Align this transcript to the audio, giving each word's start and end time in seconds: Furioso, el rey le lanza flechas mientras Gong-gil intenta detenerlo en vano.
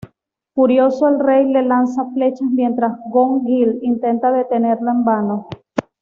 Furioso, 0.55 1.07
el 1.09 1.19
rey 1.19 1.45
le 1.45 1.61
lanza 1.63 2.09
flechas 2.11 2.49
mientras 2.49 2.97
Gong-gil 3.11 3.77
intenta 3.83 4.31
detenerlo 4.31 4.89
en 4.89 5.03
vano. 5.05 5.47